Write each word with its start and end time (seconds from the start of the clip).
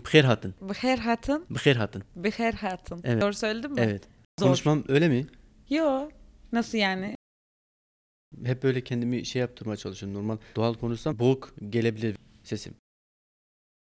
Bıkher 0.00 0.24
hatın. 0.24 0.54
Bıher 0.60 0.98
hatın, 0.98 1.44
Bıkher 1.50 1.76
hatın. 1.76 2.02
bıher 2.16 2.52
hatın. 2.52 3.00
Evet. 3.04 3.22
Doğru 3.22 3.34
söyledim 3.34 3.72
mi? 3.72 3.80
Evet. 3.80 4.02
Zor. 4.40 4.46
Konuşmam 4.46 4.84
öyle 4.88 5.08
mi? 5.08 5.26
Yo. 5.70 6.10
Nasıl 6.52 6.78
yani? 6.78 7.16
Hep 8.44 8.62
böyle 8.62 8.84
kendimi 8.84 9.26
şey 9.26 9.40
yaptırmaya 9.40 9.76
çalışıyorum. 9.76 10.18
Normal 10.18 10.36
doğal 10.56 10.74
konuşsam 10.74 11.18
boğuk 11.18 11.54
gelebilir 11.70 12.16
sesim. 12.44 12.74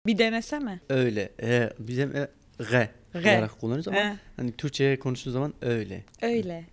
Bir 0.06 0.18
denesene. 0.18 0.80
Öyle. 0.90 1.30
E, 1.42 1.74
biz 1.80 1.98
hem 1.98 2.16
e, 2.16 2.30
g 2.60 2.90
G. 3.14 3.20
olarak 3.20 3.60
kullanırız 3.62 3.88
ama 3.88 3.98
He, 3.98 4.18
hani 4.36 4.52
Türkçe'ye 4.52 5.00
konuştuğu 5.00 5.32
zaman 5.32 5.54
öyle. 5.62 6.04
öyle. 6.22 6.66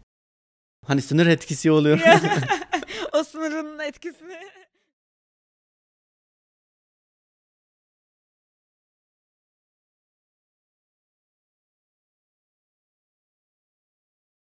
Hani 0.86 1.02
sınır 1.02 1.26
etkisi 1.26 1.70
oluyor. 1.70 2.00
o 3.12 3.24
sınırın 3.24 3.78
etkisini. 3.78 4.38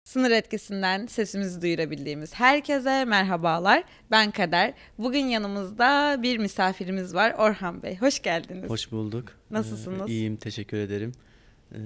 Sınır 0.10 0.32
etkisinden 0.32 1.06
sesimizi 1.06 1.62
duyurabildiğimiz 1.62 2.34
herkese 2.34 3.06
merhabalar. 3.06 3.84
Ben 4.12 4.32
Kader. 4.32 4.74
Bugün 4.98 5.26
yanımızda 5.26 6.18
bir 6.24 6.38
misafirimiz 6.38 7.16
var. 7.16 7.36
Orhan 7.38 7.84
Bey. 7.84 7.98
Hoş 7.98 8.22
geldiniz. 8.22 8.70
Hoş 8.70 8.92
bulduk. 8.92 9.32
Nasılsınız? 9.52 10.10
Ee, 10.10 10.14
iyiyim, 10.14 10.36
teşekkür 10.36 10.78
ederim. 10.78 11.12
Ee, 11.72 11.78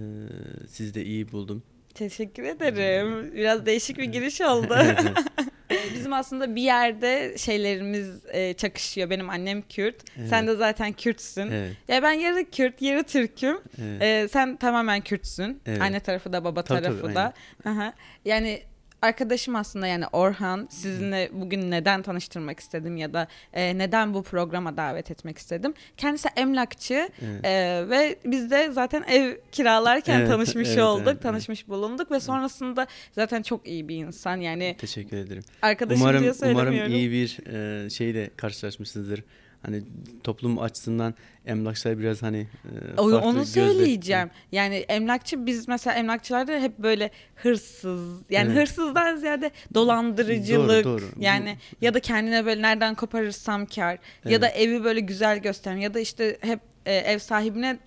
siz 0.68 0.96
de 0.96 1.06
iyi 1.06 1.32
buldum. 1.32 1.64
Teşekkür 1.94 2.44
ederim. 2.44 3.34
Biraz 3.34 3.66
değişik 3.66 3.98
bir 3.98 4.04
giriş 4.04 4.42
oldu. 4.42 4.76
Bizim 5.96 6.14
aslında 6.14 6.56
bir 6.56 6.62
yerde 6.62 7.38
şeylerimiz 7.38 8.26
e, 8.32 8.54
çakışıyor. 8.54 9.10
Benim 9.10 9.30
annem 9.30 9.62
Kürt. 9.62 9.96
Sen 10.30 10.40
Evet. 10.44 10.48
de 10.48 10.56
zaten 10.56 10.94
Kürtsün. 10.94 11.52
evet, 11.52 11.72
Ya 11.88 12.04
ben 12.04 12.12
yarı 12.12 12.50
Kürt, 12.50 12.82
yarı 12.82 13.04
Türk'üm. 13.04 13.58
evet. 13.82 14.02
E, 14.02 14.28
sen 14.28 14.56
tamamen 14.58 15.02
Kürtsün. 15.02 15.62
Evet. 15.66 15.82
Anne 15.82 16.00
tarafı 16.00 16.34
da 16.34 16.44
baba 16.44 16.64
Tabii, 16.64 16.82
tarafı 16.84 17.02
tabii, 17.02 17.16
da. 17.16 17.34
Aha. 17.66 17.94
Yani 18.26 18.62
arkadaşım 19.04 19.56
aslında 19.56 19.88
yani 19.88 20.06
Orhan 20.12 20.68
sizinle 20.72 21.30
bugün 21.34 21.72
neden 21.72 22.02
tanıştırmak 22.02 22.60
istedim 22.60 22.98
ya 22.98 23.14
da 23.14 23.28
e, 23.54 23.78
neden 23.78 24.14
bu 24.14 24.24
programa 24.24 24.78
davet 24.78 25.12
etmek 25.12 25.38
istedim. 25.38 25.74
Kendisi 25.98 26.30
emlakçı 26.36 27.10
Evet. 27.22 27.46
e, 27.46 27.86
ve 27.90 28.16
biz 28.26 28.52
de 28.52 28.72
zaten 28.72 29.04
ev 29.08 29.38
kiralarken 29.52 30.20
Evet, 30.20 30.28
tanışmış 30.30 30.68
evet, 30.70 30.80
olduk, 30.84 31.08
evet, 31.08 31.22
tanışmış 31.22 31.68
bulunduk 31.68 32.12
ve 32.12 32.20
sonrasında 32.20 32.88
zaten 33.12 33.42
çok 33.42 33.68
iyi 33.68 33.88
bir 33.88 33.96
insan. 33.96 34.38
Yani 34.38 34.76
Teşekkür 34.80 35.18
ederim. 35.18 35.44
arkadaşım 35.62 36.02
diye 36.08 36.12
Umarım 36.20 36.34
söylemiyorum. 36.34 36.74
umarım 36.74 36.94
iyi 36.94 37.12
bir 37.12 37.40
e, 37.86 37.90
şeyle 37.90 38.30
karşılaşmışsınızdır. 38.38 39.24
Hani 39.66 39.84
toplum 40.24 40.60
açısından 40.60 41.14
emlakçılar 41.46 42.00
biraz 42.00 42.22
hani 42.24 42.38
e, 42.66 42.96
farklı 42.96 43.20
Onu 43.20 43.46
söyleyeceğim. 43.46 44.30
Yani 44.52 44.76
emlakçı 44.76 45.46
biz 45.46 45.68
mesela 45.68 45.94
emlakçılarda 45.96 46.52
hep 46.60 46.80
böyle 46.80 47.12
hırsız 47.36 48.22
yani 48.30 48.52
Evet. 48.52 48.62
hırsızdan 48.62 49.16
ziyade 49.16 49.52
dolandırıcılık 49.74 50.86
Doğru, 50.86 51.02
doğru. 51.02 51.06
yani 51.20 51.58
ya 51.82 51.94
da 51.94 52.00
kendine 52.00 52.46
böyle 52.46 52.62
nereden 52.62 52.96
koparırsam 52.96 53.66
kar 53.66 53.98
ya 54.26 54.42
da 54.42 54.50
evi 54.50 54.84
böyle 54.84 55.00
güzel 55.00 55.38
gösteren 55.40 55.78
ya 55.78 55.94
da 55.94 56.00
işte 56.00 56.38
hep 56.42 56.60
e, 56.86 56.94
ev 56.96 57.20
sahibine 57.20 57.78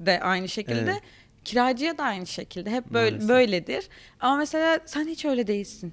de 0.00 0.20
aynı 0.20 0.48
şekilde 0.48 0.80
Evet. 0.90 1.02
kiracıya 1.44 1.98
da 1.98 2.02
aynı 2.02 2.26
şekilde 2.26 2.70
hep 2.70 2.90
böyle 2.90 3.10
Maalesef. 3.10 3.28
böyledir. 3.28 3.88
Ama 4.20 4.36
mesela 4.36 4.78
sen 4.86 5.06
hiç 5.06 5.24
öyle 5.24 5.46
değilsin. 5.46 5.92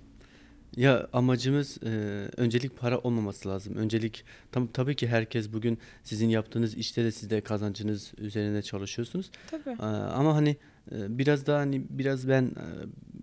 Ya 0.78 1.08
amacımız 1.14 1.78
e, 1.84 1.90
öncelik 2.38 2.78
para 2.78 3.00
olmaması 3.00 3.50
lazım. 3.50 3.76
Öncelik 3.76 4.24
tam 4.52 4.68
tabii 4.68 4.96
ki 4.96 5.08
herkes 5.08 5.54
bugün 5.54 5.78
sizin 6.04 6.30
yaptığınız 6.30 6.78
işte 6.78 7.04
de 7.04 7.12
siz 7.12 7.30
de 7.30 7.42
kazancınız 7.42 8.14
üzerine 8.18 8.62
çalışıyorsunuz. 8.62 9.32
Tabii. 9.52 9.70
Ee, 9.70 9.86
ama 9.86 10.36
hani 10.36 10.58
e, 10.92 11.18
biraz 11.18 11.48
daha 11.48 11.60
hani 11.60 11.84
biraz 11.90 12.28
ben 12.28 12.44
e, 12.44 12.66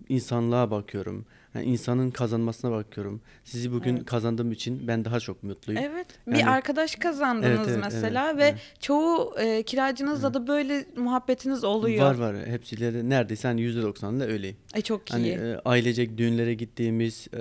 insanlığa 0.09 0.71
bakıyorum. 0.71 1.25
Yani 1.55 1.65
insanın 1.65 2.11
kazanmasına 2.11 2.71
bakıyorum. 2.71 3.21
Sizi 3.43 3.71
bugün 3.71 3.95
Evet. 3.95 4.05
kazandığım 4.05 4.51
için 4.51 4.87
ben 4.87 5.05
daha 5.05 5.19
çok 5.19 5.43
mutluyum. 5.43 5.81
Evet. 5.83 6.07
Bir 6.27 6.31
Yani- 6.35 6.49
arkadaş 6.49 6.95
kazandınız 6.95 7.45
Evet, 7.59 7.67
evet, 7.69 7.79
mesela 7.83 8.29
evet, 8.31 8.37
ve 8.39 8.43
evet. 8.43 8.59
çoğu 8.79 9.35
e, 9.39 9.63
kiracınızla 9.63 10.33
da 10.33 10.47
böyle 10.47 10.85
muhabbetiniz 10.95 11.63
oluyor. 11.63 12.05
Var 12.05 12.15
var. 12.15 12.35
Hepsiyle 12.45 12.93
de 12.93 13.09
neredeyse 13.09 13.47
hani 13.47 13.61
%90'la 13.61 14.25
öyleyim. 14.25 14.55
Ay 14.75 14.81
çok 14.81 15.01
Hani 15.11 15.23
iyi. 15.27 15.33
e, 15.37 15.57
ailecek 15.65 16.17
düğünlere 16.17 16.53
gittiğimiz, 16.53 17.27
e, 17.33 17.39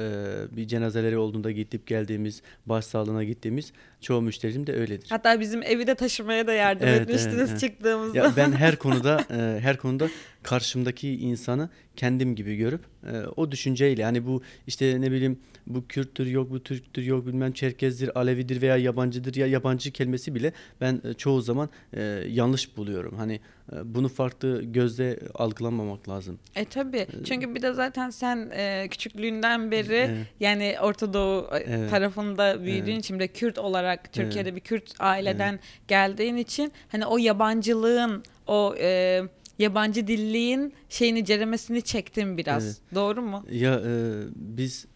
bir 0.57 0.67
cenazeleri 0.69 1.19
olduğunda 1.19 1.51
gidip 1.51 1.87
geldiğimiz, 1.87 2.43
başsağlığına 2.67 3.25
gittiğimiz 3.25 3.73
çoğu 4.01 4.23
müşterim 4.23 4.67
de 4.67 4.73
öyledir. 4.75 5.07
Hatta 5.11 5.41
bizim 5.41 5.63
evi 5.63 5.87
de 5.87 5.95
taşımaya 5.95 6.47
da 6.47 6.53
yardım 6.53 6.89
Evet, 6.89 7.01
etmiştiniz 7.01 7.35
evet, 7.39 7.49
evet. 7.51 7.61
çıktığımızda. 7.61 8.19
Ya 8.19 8.33
ben 8.37 8.53
her 8.53 8.77
konuda 8.77 9.25
e, 9.31 9.61
her 9.61 9.77
konuda 9.77 10.09
karşımdaki 10.43 11.17
insanı 11.17 11.69
kendim 12.01 12.35
gibi 12.35 12.57
görüp 12.57 12.81
e, 13.13 13.13
o 13.37 13.53
düşünceyle 13.53 14.05
hani 14.05 14.27
bu 14.27 14.43
işte 14.67 15.01
ne 15.01 15.11
bileyim 15.13 15.39
bu 15.67 15.87
Kürttür 15.87 16.27
yok 16.27 16.51
bu 16.51 16.63
Türktür 16.63 17.03
yok 17.03 17.27
bilmem 17.27 17.53
Çerkezdir 17.53 18.19
Alevidir 18.19 18.63
veya 18.63 18.77
yabancıdır 18.77 19.35
ya 19.35 19.47
yabancı 19.47 19.91
kelimesi 19.91 20.35
bile 20.35 20.53
ben 20.81 21.01
e, 21.05 21.15
çoğu 21.15 21.41
zaman 21.41 21.69
e, 21.95 22.03
yanlış 22.29 22.77
buluyorum. 22.77 23.17
Hani 23.17 23.41
e, 23.73 23.95
bunu 23.95 24.09
farklı 24.09 24.63
gözle 24.63 25.19
algılamamak 25.35 26.09
lazım. 26.09 26.39
E 26.57 26.65
tabi. 26.65 27.07
Çünkü 27.25 27.55
bir 27.55 27.63
de 27.63 27.73
zaten 27.73 28.11
sen 28.11 28.51
e, 28.55 28.89
küçüklüğünden 28.91 29.71
beri 29.71 29.95
Evet. 29.95 30.27
yani 30.41 30.77
Orta 30.83 31.13
Doğu 31.13 31.49
e, 31.53 31.59
Evet. 31.59 31.91
tarafında 31.91 32.65
büyüdüğün 32.65 32.93
Evet. 32.93 33.05
için 33.05 33.21
de 33.21 33.29
Kürt 33.29 33.59
olarak 33.59 34.13
Türkiye'de 34.13 34.57
bir 34.57 34.61
Kürt 34.61 34.95
aileden 34.99 35.61
geldiğin 35.89 36.37
için 36.37 36.73
hani 36.89 37.07
o 37.07 37.19
yabancılığın 37.19 38.23
o 38.47 38.75
e, 38.79 39.23
yabancı 39.61 40.07
dilliğin 40.07 40.73
şeyini 40.89 41.25
ceremesini 41.25 41.83
çektin 41.83 42.37
biraz. 42.39 42.65
Evet. 42.67 42.81
Doğru 42.95 43.23
mu? 43.23 43.47
Ya 43.53 43.83
e, 43.87 44.23
biz 44.37 44.87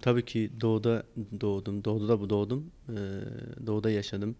tabii 0.00 0.24
ki 0.24 0.50
doğuda 0.60 1.02
doğdum. 1.40 1.84
Doğuda 1.84 2.20
bu 2.20 2.30
doğdum. 2.30 2.70
E, 2.88 2.96
doğuda 3.66 3.90
yaşadım. 3.90 4.36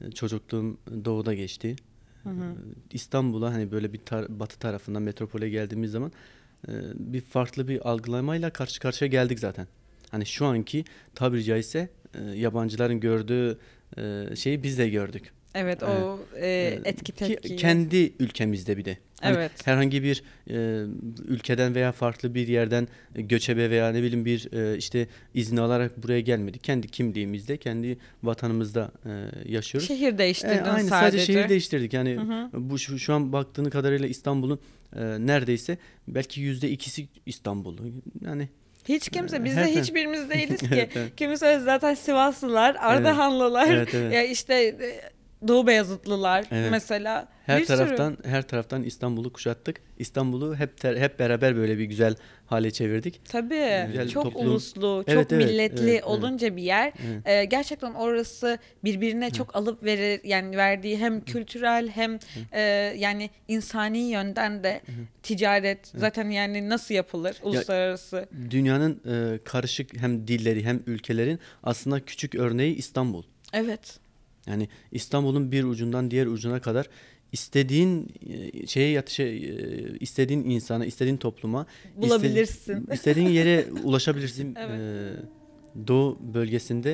E, 0.00 0.10
çocukluğum 0.10 0.78
doğuda 1.04 1.34
geçti. 1.34 1.76
Hı 2.22 2.28
hı. 2.30 2.44
E, 2.44 2.54
İstanbul'a 2.92 3.52
hani 3.54 3.72
böyle 3.72 3.92
bir 3.92 3.98
tar- 3.98 4.38
batı 4.40 4.58
tarafından 4.58 5.02
metropole 5.02 5.48
geldiğimiz 5.48 5.90
zaman 5.90 6.12
e, 6.68 6.72
bir 6.94 7.20
farklı 7.20 7.68
bir 7.68 7.90
algılamayla 7.90 8.50
karşı 8.50 8.80
karşıya 8.80 9.08
geldik 9.08 9.38
zaten. 9.38 9.66
Hani 10.10 10.26
şu 10.26 10.46
anki 10.46 10.84
tabiri 11.14 11.44
caizse 11.44 11.88
e, 12.14 12.24
yabancıların 12.24 13.00
gördüğü 13.00 13.58
e, 13.98 14.36
şeyi 14.36 14.62
biz 14.62 14.78
de 14.78 14.88
gördük. 14.88 15.32
Evet, 15.54 15.78
Evet. 15.82 16.02
o 16.02 16.18
e, 16.36 16.46
E, 16.46 16.80
etki 16.84 17.04
ki 17.04 17.12
tepki. 17.12 17.56
kendi 17.56 18.12
ülkemizde 18.18 18.76
bir 18.76 18.84
de. 18.84 18.98
Hani 19.20 19.36
Evet. 19.36 19.52
herhangi 19.66 20.02
bir 20.02 20.22
e, 20.50 20.84
ülkeden 21.28 21.74
veya 21.74 21.92
farklı 21.92 22.34
bir 22.34 22.48
yerden 22.48 22.88
e, 23.14 23.22
göçebe 23.22 23.70
veya 23.70 23.92
ne 23.92 24.02
bileyim 24.02 24.24
bir 24.24 24.52
e, 24.52 24.76
işte 24.78 25.06
izin 25.34 25.56
alarak 25.56 26.02
buraya 26.02 26.20
gelmedik. 26.20 26.64
Kendi 26.64 26.88
kimliğimizde, 26.88 27.56
kendi 27.56 27.98
vatanımızda 28.22 28.90
e, 29.06 29.10
yaşıyoruz. 29.52 29.88
Şehir 29.88 30.12
E, 30.12 30.18
değiştirdin 30.18 30.58
aynı 30.64 30.88
sadece. 30.88 31.18
sadece 31.18 31.32
şehir 31.32 31.48
değiştirdik. 31.48 31.92
Yani 31.92 32.16
Hı 32.16 32.20
hı. 32.20 32.48
bu 32.70 32.78
şu, 32.78 32.98
şu 32.98 33.14
an 33.14 33.32
baktığını 33.32 33.70
kadarıyla 33.70 34.08
İstanbul'un 34.08 34.60
e, 34.96 35.00
neredeyse 35.26 35.78
belki 36.08 36.40
yüzde 36.40 36.70
ikisi 36.70 37.06
İstanbul. 37.26 37.76
Yani 38.24 38.48
Hiç 38.88 39.08
kimse, 39.08 39.44
biz 39.44 39.54
Her 39.54 39.66
de 39.66 39.80
hiçbirimiz 39.80 40.30
değiliz 40.30 40.60
ki. 40.60 40.68
Evet, 40.72 40.90
evet. 40.96 41.16
Kimisi 41.16 41.60
zaten 41.64 41.94
Sivaslılar, 41.94 42.76
Ardahanlılar, 42.80 43.66
Evet, 43.70 43.94
evet. 43.94 44.12
ya 44.14 44.24
işte 44.24 44.54
e, 44.54 45.00
Doğu 45.48 45.66
Beyazıtlılar 45.66 46.44
Evet. 46.50 46.70
mesela. 46.70 47.28
her 47.46 47.60
bir 47.60 47.64
sürü. 47.66 47.76
taraftan 47.76 48.16
her 48.24 48.42
taraftan 48.42 48.82
İstanbul'u 48.82 49.32
kuşattık. 49.32 49.80
İstanbul'u 49.98 50.56
hep 50.56 50.76
ter- 50.78 50.96
hep 50.96 51.18
beraber 51.18 51.56
böyle 51.56 51.78
bir 51.78 51.84
güzel 51.84 52.14
hale 52.46 52.70
çevirdik. 52.70 53.20
Tabii. 53.24 53.86
Güzel 53.86 54.08
çok 54.08 54.24
toplum. 54.24 54.46
uluslu, 54.46 54.80
çok 54.80 55.08
Evet, 55.08 55.32
evet, 55.32 55.46
milletli 55.46 55.80
evet, 55.82 55.90
evet. 55.92 56.04
olunca 56.04 56.56
bir 56.56 56.62
yer. 56.62 56.92
Evet. 57.06 57.26
e, 57.28 57.44
gerçekten 57.44 57.94
orası 57.94 58.58
birbirine 58.84 59.30
çok 59.30 59.56
alıp 59.56 59.84
verir 59.84 60.20
yani 60.24 60.56
verdiği 60.56 60.98
hem 60.98 61.20
kültürel 61.20 61.88
hem 61.88 62.18
e, 62.52 62.60
yani 62.98 63.30
insani 63.48 63.98
yönden 63.98 64.64
de 64.64 64.80
ticaret 65.22 65.86
zaten 65.94 66.30
yani 66.30 66.68
nasıl 66.68 66.94
yapılır 66.94 67.36
uluslararası. 67.42 68.26
Dünyanın 68.50 69.00
e, 69.06 69.38
karışık 69.44 69.96
hem 70.00 70.26
dilleri 70.28 70.64
hem 70.64 70.82
ülkelerin 70.86 71.38
aslında 71.62 72.00
küçük 72.00 72.34
örneği 72.34 72.74
İstanbul. 72.74 73.22
Evet. 73.52 73.98
Yani 74.46 74.68
İstanbul'un 74.92 75.52
bir 75.52 75.64
ucundan 75.64 76.10
diğer 76.10 76.26
ucuna 76.26 76.60
kadar 76.60 76.88
istediğin 77.32 78.08
e, 78.30 78.66
şeye 78.66 78.90
yat 78.90 79.08
şey, 79.10 79.36
e, 79.50 79.98
istediğin 80.00 80.44
insana, 80.44 80.86
istediğin 80.86 81.16
topluma, 81.16 81.66
Bulabilirsin. 81.96 82.86
istediğin 82.92 83.28
yere 83.28 83.66
ulaşabilirsin. 83.84 84.54
Evet. 84.60 84.80
E, 84.80 85.12
Doğu 85.86 86.18
bölgesinde 86.34 86.90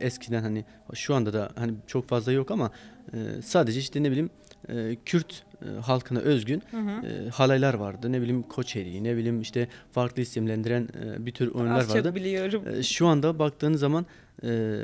e, 0.00 0.06
eskiden 0.06 0.42
hani 0.42 0.64
şu 0.94 1.14
anda 1.14 1.32
da 1.32 1.52
hani 1.56 1.72
çok 1.86 2.08
fazla 2.08 2.32
yok 2.32 2.50
ama 2.50 2.70
e, 3.12 3.16
sadece 3.42 3.80
işte 3.80 4.02
ne 4.02 4.10
bileyim 4.10 4.30
e, 4.68 4.96
Kürt 5.04 5.42
e, 5.62 5.80
halkına 5.80 6.18
özgün 6.18 6.62
e, 6.74 7.28
halaylar 7.28 7.74
vardı. 7.74 8.12
Ne 8.12 8.20
bileyim 8.20 8.42
Koçeri, 8.42 9.04
ne 9.04 9.16
bileyim 9.16 9.40
işte 9.40 9.68
farklı 9.92 10.22
isimlendiren 10.22 10.88
e, 11.04 11.26
bir 11.26 11.32
tür 11.32 11.48
oyunlar 11.54 11.78
Az 11.80 11.90
vardı. 11.90 12.02
çok 12.02 12.14
biliyorum. 12.14 12.62
E, 12.78 12.82
Şu 12.82 13.06
anda 13.06 13.38
baktığınız 13.38 13.80
zaman 13.80 14.06
e, 14.44 14.80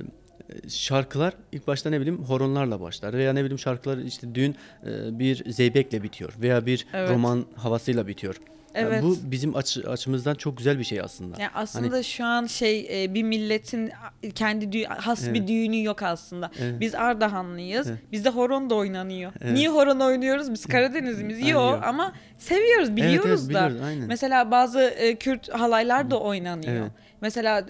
şarkılar 0.69 1.35
ilk 1.53 1.67
başta 1.67 1.91
ne 1.91 2.01
bileyim 2.01 2.25
horonlarla 2.25 2.81
başlar 2.81 3.13
veya 3.13 3.33
ne 3.33 3.41
bileyim 3.41 3.59
şarkılar 3.59 3.99
işte 3.99 4.35
düğün 4.35 4.57
e, 4.87 5.19
bir 5.19 5.51
zeybekle 5.53 6.03
bitiyor 6.03 6.33
veya 6.41 6.67
bir 6.67 6.87
Evet. 6.95 7.11
roman 7.11 7.45
havasıyla 7.57 8.07
bitiyor. 8.07 8.37
Yani 8.75 8.87
Evet. 8.89 9.03
bu 9.03 9.17
bizim 9.23 9.57
açı- 9.57 9.91
açımızdan 9.91 10.35
çok 10.35 10.57
güzel 10.59 10.79
bir 10.79 10.85
şey 10.85 11.01
aslında. 11.01 11.41
Yani 11.43 11.51
aslında 11.55 12.03
şu 12.03 12.25
an 12.25 12.47
şey 12.47 13.05
e, 13.05 13.15
bir 13.15 13.23
milletin 13.23 13.91
kendi 14.35 14.65
dü- 14.65 14.87
has 14.87 15.27
bir 15.33 15.39
Evet. 15.39 15.49
düğünü 15.49 15.85
yok 15.85 16.03
aslında. 16.03 16.51
Evet. 16.61 16.81
Biz 16.81 16.95
Ardahanlıyız. 16.95 17.91
Evet. 17.91 17.99
Bizde 18.13 18.29
horon 18.29 18.71
da 18.71 18.75
oynanıyor. 18.75 19.33
Evet. 19.41 19.53
Niye 19.53 19.69
horon 19.69 20.01
oynuyoruz? 20.01 20.53
Biz 20.53 20.67
Karadenizimiz. 20.67 21.49
Yok 21.49 21.81
ama 21.85 22.13
seviyoruz, 22.39 22.89
Evet, 22.89 22.97
biliyoruz 22.97 23.41
evet, 23.45 23.55
da. 23.55 23.67
biliyoruz, 23.67 23.87
aynen. 23.89 24.09
Mesela 24.09 24.51
bazı 24.51 24.81
e, 24.81 25.15
Kürt 25.15 25.49
halaylar 25.49 26.11
da 26.11 26.21
oynanıyor. 26.21 26.73
Evet. 26.83 26.91
Mesela 27.21 27.67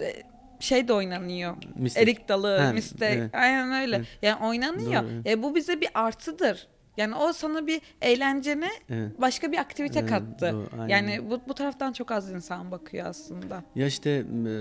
şey 0.61 0.87
de 0.87 0.93
oynanıyor. 0.93 1.55
Mistek. 1.75 2.03
Erik 2.03 2.29
dalı, 2.29 2.57
Ha, 2.57 2.73
evet. 3.01 3.29
Aynen 3.35 3.81
öyle. 3.81 3.95
Evet. 3.95 4.07
Yani 4.21 4.45
oynanıyor. 4.45 5.03
Doğru, 5.03 5.11
evet. 5.11 5.27
E, 5.27 5.43
bu 5.43 5.55
bize 5.55 5.81
bir 5.81 5.89
artıdır. 5.93 6.67
Yani 6.97 7.15
o 7.15 7.33
sana 7.33 7.67
bir 7.67 7.81
eğlencene 8.01 8.69
Evet. 8.89 9.21
başka 9.21 9.51
bir 9.51 9.57
aktivite 9.57 9.99
Evet, 9.99 10.09
kattı. 10.09 10.51
doğru, 10.53 10.89
yani 10.89 11.29
bu, 11.29 11.41
bu 11.47 11.53
taraftan 11.53 11.93
çok 11.93 12.11
az 12.11 12.31
insan 12.31 12.71
bakıyor 12.71 13.05
aslında. 13.05 13.63
Ya 13.75 13.87
işte 13.87 14.09
e, 14.09 14.51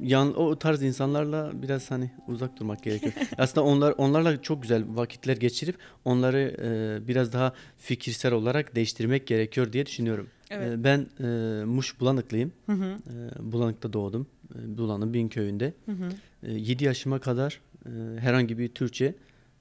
yan 0.00 0.34
o 0.40 0.58
tarz 0.58 0.82
insanlarla 0.82 1.50
biraz 1.54 1.90
hani 1.90 2.10
uzak 2.28 2.56
durmak 2.56 2.82
gerekiyor. 2.82 3.12
Aslında 3.38 3.66
onlar 3.66 3.94
onlarla 3.98 4.42
çok 4.42 4.62
güzel 4.62 4.84
vakitler 4.88 5.36
geçirip 5.36 5.76
onları 6.04 6.56
e, 7.02 7.08
biraz 7.08 7.32
daha 7.32 7.52
fikirsel 7.78 8.32
olarak 8.32 8.74
değiştirmek 8.74 9.26
gerekiyor 9.26 9.72
diye 9.72 9.86
düşünüyorum. 9.86 10.28
Evet. 10.50 10.72
E, 10.72 10.84
ben 10.84 11.06
e, 11.20 11.64
Muş 11.64 12.00
Bulanıklıyım. 12.00 12.52
Hı 12.66 12.72
hı. 12.72 12.84
E, 12.84 13.52
Bulanık'ta 13.52 13.92
doğdum. 13.92 14.26
E, 14.54 14.78
Bulanık'ın 14.78 15.14
bin 15.14 15.28
köyünde. 15.28 15.72
Hı 15.86 15.92
hı. 15.92 16.50
7 16.50 16.84
yaşıma 16.84 17.18
kadar 17.18 17.60
e, 17.86 18.20
herhangi 18.20 18.58
bir 18.58 18.68
Türkçe 18.68 19.14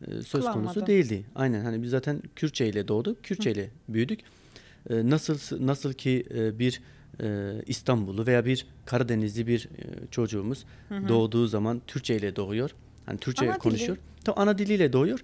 e, 0.08 0.12
söz 0.12 0.32
konusu 0.32 0.52
Kullanmadın. 0.52 0.86
değildi. 0.86 1.26
Aynen 1.36 1.64
hani 1.64 1.84
biz 1.84 1.90
zaten 1.90 2.22
Kürtçe 2.36 2.68
ile 2.70 2.88
doğduk, 2.88 3.24
Kürtçe 3.24 3.52
ile 3.52 3.70
büyüdük. 3.90 4.20
E, 4.90 5.10
nasıl 5.10 5.66
nasıl 5.68 5.94
ki 5.94 6.26
e, 6.36 6.60
bir 6.60 6.82
e, 7.24 7.52
İstanbullu 7.68 8.28
veya 8.28 8.46
bir 8.46 8.66
Karadenizli 8.86 9.48
bir 9.48 9.66
e, 9.78 10.08
çocuğumuz 10.12 10.66
doğduğu 10.90 11.48
zaman 11.48 11.82
Türkçe 11.88 12.16
ile 12.18 12.36
doğuyor. 12.36 12.72
Hani 13.06 13.20
Türkçe 13.20 13.46
Ana 13.46 13.54
dili. 13.54 13.60
konuşuyor. 13.60 13.98
Tam 14.26 14.36
ana 14.38 14.58
diliyle 14.58 14.94
doğuyor. 14.94 15.20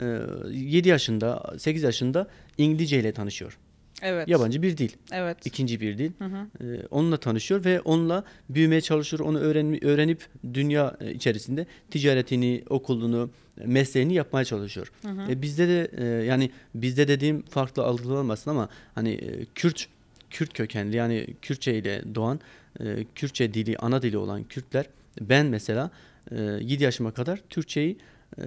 E, 0.00 0.20
7 0.50 0.88
yaşında, 0.88 1.54
8 1.58 1.82
yaşında 1.82 2.28
İngilizce 2.58 3.00
ile 3.00 3.12
tanışıyor. 3.12 3.58
Evet. 4.02 4.28
Yabancı 4.28 4.62
bir 4.62 4.76
dil. 4.76 4.90
Evet. 5.12 5.46
ikinci 5.46 5.80
bir 5.80 5.98
dil. 5.98 6.10
Hı 6.18 6.24
hı. 6.24 6.46
Ee, 6.64 6.86
onunla 6.90 7.16
tanışıyor 7.16 7.64
ve 7.64 7.80
onunla 7.80 8.24
büyümeye 8.48 8.80
çalışıyor. 8.80 9.20
Onu 9.20 9.38
öğren 9.38 9.84
öğrenip 9.84 10.26
dünya 10.54 10.96
e, 11.00 11.12
içerisinde 11.12 11.66
ticaretini, 11.90 12.64
okulunu, 12.70 13.30
mesleğini 13.64 14.14
yapmaya 14.14 14.44
çalışıyor. 14.44 14.92
E, 15.28 15.42
bizde 15.42 15.68
de 15.68 15.90
e, 15.96 16.04
yani 16.24 16.50
bizde 16.74 17.08
dediğim 17.08 17.42
farklı 17.42 17.84
algılanmasın 17.84 18.50
ama 18.50 18.68
hani 18.94 19.10
e, 19.10 19.44
Kürt 19.54 19.88
Kürt 20.30 20.52
kökenli 20.52 20.96
yani 20.96 21.26
Kürtçe 21.42 21.74
ile 21.74 22.02
doğan 22.14 22.40
e, 22.80 23.04
Kürtçe 23.14 23.54
dili 23.54 23.76
ana 23.78 24.02
dili 24.02 24.18
olan 24.18 24.44
Kürtler 24.44 24.86
ben 25.20 25.46
mesela 25.46 25.90
e, 26.30 26.40
7 26.40 26.84
yaşıma 26.84 27.10
kadar 27.10 27.40
Türkçeyi 27.50 27.96
e, 28.38 28.42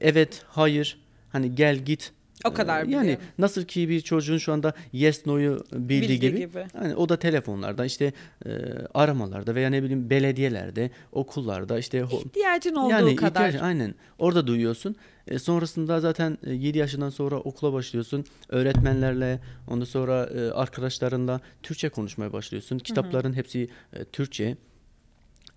evet, 0.00 0.42
hayır, 0.48 0.98
hani 1.32 1.54
gel 1.54 1.76
git 1.76 2.12
O 2.44 2.52
kadar 2.54 2.76
e, 2.86 2.90
yani 2.90 3.02
biliyorum. 3.02 3.24
nasıl 3.38 3.64
ki 3.64 3.88
bir 3.88 4.00
çocuğun 4.00 4.38
şu 4.38 4.52
anda 4.52 4.72
yes 4.92 5.26
no'yu 5.26 5.64
bildiği, 5.72 6.00
Bildiği 6.02 6.20
gibi, 6.20 6.38
gibi. 6.38 6.64
yani 6.74 6.94
o 6.94 7.08
da 7.08 7.18
telefonlarda 7.18 7.84
işte 7.84 8.12
e, 8.46 8.50
aramalarda 8.94 9.54
veya 9.54 9.70
ne 9.70 9.82
bileyim 9.82 10.10
belediyelerde, 10.10 10.90
okullarda 11.12 11.78
işte 11.78 12.04
İhtiyacın 12.12 12.74
olduğu 12.74 12.90
yani 12.90 13.16
kadar. 13.16 13.48
ihtiyaç- 13.48 13.62
aynen 13.62 13.94
orada 14.18 14.46
duyuyorsun. 14.46 14.96
E, 15.28 15.38
sonrasında 15.38 16.00
zaten 16.00 16.38
7 16.46 16.78
yaşından 16.78 17.10
sonra 17.10 17.36
okula 17.36 17.72
başlıyorsun. 17.72 18.24
Öğretmenlerle, 18.48 19.40
ondan 19.68 19.84
sonra 19.84 20.24
e, 20.24 20.50
arkadaşlarınla 20.50 21.40
Türkçe 21.62 21.88
konuşmaya 21.88 22.32
başlıyorsun. 22.32 22.78
Kitapların 22.78 23.32
hepsi 23.32 23.68
e, 23.92 24.04
Türkçe. 24.04 24.56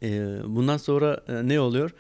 E, 0.04 0.38
bundan 0.46 0.78
sonra 0.78 1.20
e, 1.28 1.48
ne 1.48 1.60
oluyor? 1.60 1.92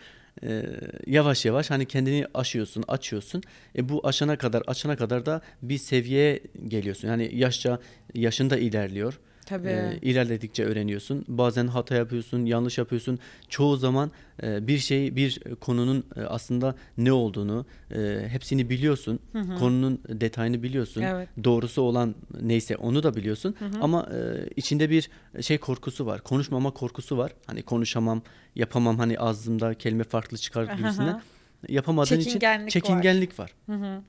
E, 0.43 0.63
yavaş 1.07 1.45
yavaş 1.45 1.69
hani 1.69 1.85
kendini 1.85 2.25
aşıyorsun, 2.33 2.83
açıyorsun. 2.87 3.43
E, 3.77 3.89
bu 3.89 4.07
aşana 4.07 4.37
kadar, 4.37 4.63
açana 4.67 4.95
kadar 4.95 5.25
da 5.25 5.41
bir 5.61 5.77
seviyeye 5.77 6.39
geliyorsun. 6.67 7.07
Yani 7.07 7.31
yaşça 7.33 7.79
yaşında 8.13 8.57
ilerliyor. 8.57 9.19
Tabii. 9.47 9.67
E, 9.67 9.99
ilerledikçe 10.01 10.63
öğreniyorsun. 10.63 11.25
Bazen 11.27 11.67
hata 11.67 11.95
yapıyorsun, 11.95 12.45
yanlış 12.45 12.77
yapıyorsun. 12.77 13.19
Çoğu 13.49 13.77
zaman 13.77 14.11
e, 14.43 14.67
bir 14.67 14.77
şey, 14.77 15.15
bir 15.15 15.39
konunun 15.59 16.03
e, 16.15 16.21
aslında 16.21 16.75
ne 16.97 17.11
olduğunu 17.11 17.65
e, 17.91 18.23
hepsini 18.27 18.69
biliyorsun. 18.69 19.19
Konunun 19.59 20.01
detayını 20.09 20.63
biliyorsun. 20.63 21.01
Evet. 21.01 21.29
Doğrusu 21.43 21.81
olan 21.81 22.15
neyse 22.41 22.75
onu 22.75 23.03
da 23.03 23.15
biliyorsun. 23.15 23.55
Ama 23.81 24.09
e, 24.13 24.49
içinde 24.55 24.89
bir 24.89 25.09
şey 25.41 25.57
korkusu 25.57 26.05
var. 26.05 26.21
Konuşmama 26.21 26.71
korkusu 26.71 27.17
var. 27.17 27.31
Hani 27.47 27.61
konuşamam, 27.61 28.21
yapamam. 28.55 28.97
Hani 28.97 29.19
ağzımda 29.19 29.73
kelime 29.73 30.03
farklı 30.03 30.37
çıkar 30.37 30.63
gibisinden. 30.63 31.21
Yapamadığın 31.69 32.19
Çekingenlik 32.19 32.69
için 32.69 32.79
var. 32.79 32.87
çekingenlik 32.87 33.39
var. 33.39 33.51
Hı 33.65 33.75
hı. 33.75 34.01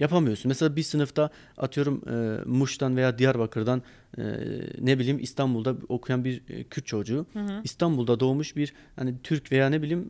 Yapamıyorsun. 0.00 0.48
Mesela 0.48 0.76
bir 0.76 0.82
sınıfta 0.82 1.30
atıyorum 1.58 2.02
e, 2.08 2.44
Muş'tan 2.48 2.96
veya 2.96 3.18
Diyarbakır'dan 3.18 3.82
e, 4.18 4.22
ne 4.80 4.98
bileyim 4.98 5.18
İstanbul'da 5.18 5.74
okuyan 5.88 6.24
bir 6.24 6.42
e, 6.48 6.64
Kürt 6.64 6.86
çocuğu 6.86 7.26
İstanbul'da 7.64 8.20
doğmuş 8.20 8.56
bir 8.56 8.72
hani 8.96 9.14
Türk 9.22 9.52
veya 9.52 9.68
ne 9.68 9.82
bileyim 9.82 10.08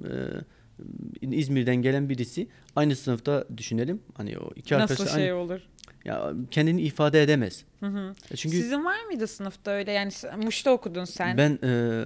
e, 1.23 1.37
İzmir'den 1.37 1.77
gelen 1.77 2.09
birisi 2.09 2.49
aynı 2.77 2.97
sınıfta 2.97 3.45
düşünelim. 3.57 4.01
Hani 4.15 4.39
o 4.39 4.51
iki 4.57 4.75
Nasıl 4.75 5.07
şey 5.07 5.31
aynı, 5.31 5.35
olur? 5.41 5.61
ya 6.05 6.33
kendini 6.51 6.83
ifade 6.83 7.23
edemez. 7.23 7.65
Hı 7.81 7.87
hı. 7.87 8.15
E, 8.31 8.37
Çünkü 8.37 8.57
Sizin 8.57 8.85
var 8.85 9.05
mıydı 9.07 9.27
sınıfta 9.27 9.71
öyle? 9.71 9.93
Yani 9.93 10.13
Muş'ta 10.45 10.71
okudun 10.71 11.05
sen. 11.05 11.39
ben 11.39 11.59
e, 11.65 12.05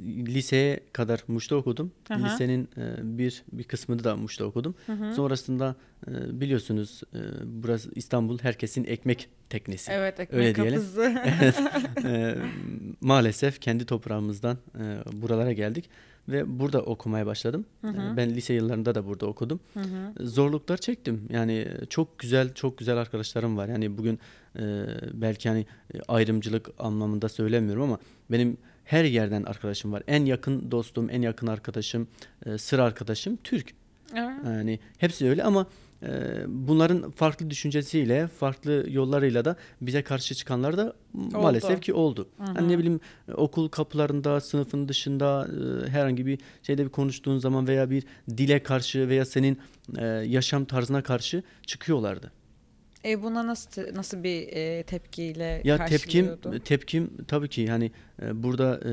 liseye 0.00 0.80
kadar 0.92 1.24
Muş'ta 1.28 1.56
okudum. 1.56 1.92
Hı 2.08 2.14
hı. 2.14 2.24
Lisenin 2.24 2.68
e, 2.76 3.18
bir 3.18 3.42
bir 3.52 3.64
kısmını 3.64 4.04
da 4.04 4.16
Muş'ta 4.16 4.44
okudum. 4.44 4.74
Sonrasında 5.16 5.76
e, 6.08 6.40
biliyorsunuz 6.40 7.00
e, 7.14 7.18
burası 7.44 7.90
İstanbul 7.94 8.38
herkesin 8.38 8.84
ekmek 8.84 9.28
teknesi. 9.50 9.92
Evet 9.92 10.20
ekmek 10.20 10.38
Öyle 10.40 10.54
diyelim. 10.54 10.74
kapısı. 10.74 11.02
Evet. 11.42 11.60
Eee, 12.04 12.38
maalesef 13.00 13.60
kendi 13.60 13.86
toprağımızdan 13.86 14.58
buralara 15.12 15.52
geldik 15.52 15.90
ve 16.28 16.58
burada 16.58 16.82
okumaya 16.82 17.26
başladım. 17.26 17.66
Eee, 17.84 17.90
ben 18.16 18.30
lise 18.30 18.54
yıllarında 18.54 18.94
da 18.94 19.06
burada 19.06 19.26
okudum. 19.26 19.60
Zorluklar 20.20 20.76
çektim. 20.76 21.28
Yani 21.30 21.68
çok 21.90 22.18
güzel 22.18 22.54
çok 22.54 22.78
güzel 22.78 22.96
arkadaşlarım 22.96 23.56
var. 23.56 23.68
Yani 23.68 23.98
bugün 23.98 24.18
belki 25.12 25.48
hani 25.48 25.66
ayrımcılık 26.08 26.68
anlamında 26.78 27.28
söylemiyorum 27.28 27.82
ama 27.82 27.98
benim 28.30 28.56
her 28.84 29.04
yerden 29.04 29.42
arkadaşım 29.42 29.92
var. 29.92 30.02
En 30.06 30.24
yakın 30.24 30.70
dostum, 30.70 31.10
en 31.10 31.22
yakın 31.22 31.46
arkadaşım, 31.46 32.08
eee, 32.46 32.58
sır 32.58 32.78
arkadaşım 32.78 33.38
Türk. 33.44 33.74
Evet. 34.14 34.32
Yani 34.44 34.78
hepsi 34.98 35.28
öyle 35.28 35.42
ama 35.42 35.66
e, 36.02 36.08
bunların 36.48 37.10
farklı 37.10 37.50
düşüncesiyle, 37.50 38.26
farklı 38.26 38.84
yollarıyla 38.88 39.44
da 39.44 39.56
bize 39.80 40.02
karşı 40.02 40.34
çıkanlar 40.34 40.76
da 40.76 40.92
maalesef 41.12 41.82
ki 41.82 41.94
oldu. 41.94 42.28
Hani 42.38 42.68
ne 42.68 42.78
bileyim 42.78 43.00
e, 43.28 43.32
okul 43.32 43.68
kapılarında, 43.68 44.40
sınıfın 44.40 44.88
dışında 44.88 45.48
e, 45.86 45.90
herhangi 45.90 46.26
bir 46.26 46.38
şeyde 46.62 46.84
bir 46.84 46.90
konuştuğun 46.90 47.38
zaman 47.38 47.68
veya 47.68 47.90
bir 47.90 48.04
dile 48.28 48.62
karşı 48.62 49.08
veya 49.08 49.24
senin 49.24 49.58
e, 49.98 50.04
yaşam 50.06 50.64
tarzına 50.64 51.02
karşı 51.02 51.42
çıkıyorlardı. 51.66 52.32
E 53.04 53.22
buna 53.22 53.46
nasıl 53.46 53.82
nasıl 53.94 54.22
bir 54.22 54.48
e, 54.48 54.82
tepkiyle 54.82 55.62
Ya 55.64 55.86
tepkim 55.86 56.26
karşılıyordun? 56.26 56.58
tepkim 56.64 57.10
tabii 57.28 57.48
ki 57.48 57.70
hani 57.70 57.90
e, 58.22 58.42
burada 58.42 58.80
e, 58.88 58.92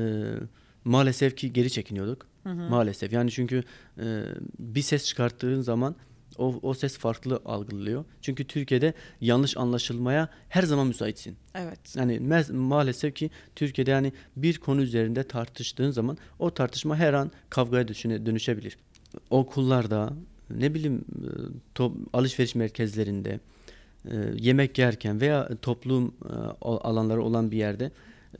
maalesef 0.84 1.36
ki 1.36 1.52
geri 1.52 1.70
çekiniyorduk. 1.70 2.26
Maalesef. 2.44 3.12
Yani 3.12 3.30
çünkü 3.30 3.62
e, 3.98 4.22
bir 4.58 4.82
ses 4.82 5.04
çıkarttığın 5.06 5.60
zaman 5.60 5.96
o, 6.38 6.58
o 6.62 6.74
ses 6.74 6.98
farklı 6.98 7.40
algılıyor. 7.44 8.04
Çünkü 8.22 8.44
Türkiye'de 8.46 8.94
yanlış 9.20 9.56
anlaşılmaya 9.56 10.28
her 10.48 10.62
zaman 10.62 10.86
müsaitsin. 10.86 11.36
Evet. 11.54 11.96
Yani 11.96 12.16
mez- 12.16 12.52
maalesef 12.52 13.14
ki 13.14 13.30
Türkiye'de 13.56 13.90
yani 13.90 14.12
bir 14.36 14.58
konu 14.58 14.82
üzerinde 14.82 15.22
tartıştığın 15.22 15.90
zaman 15.90 16.18
o 16.38 16.50
tartışma 16.50 16.96
her 16.96 17.12
an 17.12 17.30
kavgaya 17.50 17.88
düşüne- 17.88 18.26
dönüşebilir. 18.26 18.76
Okullarda 19.30 20.12
ne 20.50 20.74
bileyim 20.74 21.04
e, 21.80 21.82
alışveriş 22.12 22.54
merkezlerinde 22.54 23.40
yemek 24.34 24.78
yerken 24.78 25.20
veya 25.20 25.48
toplum 25.62 26.14
e, 26.24 26.32
alanları 26.62 27.22
olan 27.22 27.50
bir 27.50 27.56
yerde 27.56 27.90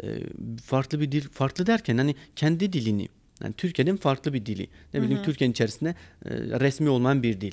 e, 0.03 0.19
farklı 0.65 1.01
bir 1.01 1.13
dil 1.13 1.29
farklı 1.29 1.67
derken 1.67 1.99
hani 1.99 2.15
kendi 2.37 2.73
dilini 2.73 3.09
Yani 3.45 3.55
Türkiye'nin 3.57 3.97
farklı 3.97 4.33
bir 4.33 4.47
dili. 4.47 4.69
Ne 4.95 5.03
bileyim 5.03 5.23
Türkiye'nin 5.23 5.53
içerisinde 5.53 5.95
e, 6.25 6.31
resmi 6.35 6.89
olmayan 6.89 7.23
bir 7.23 7.41
dil. 7.41 7.53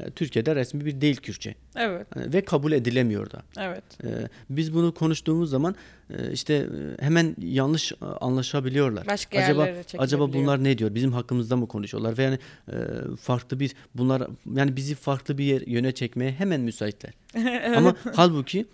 E, 0.00 0.10
Türkiye'de 0.10 0.54
resmi 0.56 0.84
bir 0.84 1.00
değil 1.00 1.16
Kürtçe. 1.16 1.54
Evet. 1.76 2.16
E, 2.16 2.32
ve 2.32 2.44
kabul 2.44 2.72
edilemiyor 2.72 3.30
da. 3.30 3.42
Evet. 3.58 3.84
E, 4.04 4.08
biz 4.50 4.74
bunu 4.74 4.94
konuştuğumuz 4.94 5.50
zaman 5.50 5.74
e, 6.10 6.32
işte 6.32 6.54
e, 6.54 7.04
hemen 7.04 7.36
yanlış 7.38 7.92
e, 7.92 7.96
anlaşabiliyorlar. 8.04 9.06
Başka 9.06 9.38
acaba 9.38 9.68
acaba 9.98 10.32
bunlar 10.32 10.64
ne 10.64 10.78
diyor? 10.78 10.94
Bizim 10.94 11.12
hakkımızda 11.12 11.56
mı 11.56 11.68
konuşuyorlar? 11.68 12.18
Ve 12.18 12.22
yani 12.22 12.38
e, 12.72 12.76
farklı 13.20 13.60
bir 13.60 13.74
bunlar 13.94 14.22
yani 14.54 14.76
bizi 14.76 14.94
farklı 14.94 15.38
bir 15.38 15.44
yer, 15.44 15.62
yöne 15.66 15.92
çekmeye 15.92 16.32
hemen 16.32 16.60
müsaitler. 16.60 17.12
Ama 17.76 17.96
halbuki 18.14 18.66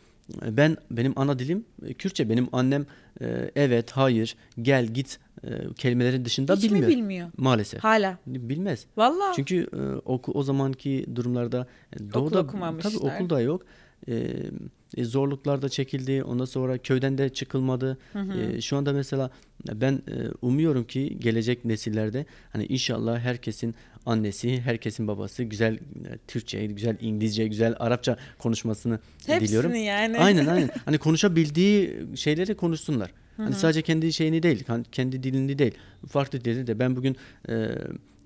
e, 0.46 0.56
ben 0.56 0.76
benim 0.90 1.12
ana 1.16 1.38
dilim 1.38 1.64
Kürtçe. 1.98 2.30
Benim 2.30 2.48
annem 2.52 2.86
e, 3.20 3.50
evet, 3.56 3.90
hayır, 3.92 4.36
gel, 4.62 4.86
git 4.86 5.18
e, 5.44 5.48
kelimelerin 5.76 6.24
dışında 6.24 6.56
Hiç 6.56 6.64
mi 6.64 6.70
bilmiyor. 6.70 6.88
bilmiyor? 6.88 7.28
Maalesef. 7.36 7.84
Hala. 7.84 8.18
Bilmez. 8.26 8.86
Valla. 8.96 9.32
Çünkü 9.36 9.66
e, 9.72 9.96
oku, 10.04 10.32
o 10.32 10.42
zamanki 10.42 11.06
durumlarda 11.14 11.66
e, 11.92 12.12
doğuda 12.12 12.40
okumamışlar. 12.40 12.90
tabii 12.90 13.02
okul 13.02 13.30
da 13.30 13.40
yok. 13.40 13.62
E, 14.08 14.32
e, 14.96 15.04
zorluklar 15.04 15.62
da 15.62 15.68
çekildi. 15.68 16.22
Ondan 16.24 16.44
sonra 16.44 16.78
köyden 16.78 17.18
de 17.18 17.28
çıkılmadı. 17.28 17.98
E, 18.14 18.60
şu 18.60 18.76
anda 18.76 18.92
mesela 18.92 19.30
ben 19.74 19.92
e, 19.92 20.14
umuyorum 20.42 20.84
ki 20.84 21.16
gelecek 21.20 21.64
nesillerde 21.64 22.26
hani 22.52 22.66
inşallah 22.66 23.18
herkesin 23.20 23.74
annesi, 24.06 24.60
herkesin 24.60 25.08
babası 25.08 25.42
güzel 25.42 25.74
e, 25.74 25.78
Türkçe, 26.28 26.66
güzel 26.66 26.96
İngilizce, 27.00 27.48
güzel 27.48 27.74
Arapça 27.78 28.16
konuşmasını 28.38 28.98
Hepsini 29.26 29.48
diliyorum. 29.48 29.74
yani. 29.74 30.18
Aynen 30.18 30.46
aynen. 30.46 30.70
Hani 30.84 30.98
konuşabildiği 30.98 32.06
şeyleri 32.16 32.54
konuşsunlar. 32.56 33.10
Hani 33.36 33.54
sadece 33.54 33.82
kendi 33.82 34.12
şeyini 34.12 34.42
değil, 34.42 34.64
kendi 34.92 35.22
dilini 35.22 35.58
değil. 35.58 35.74
Farklı 36.08 36.44
dilde 36.44 36.66
de 36.66 36.78
ben 36.78 36.96
bugün 36.96 37.16
e, 37.48 37.68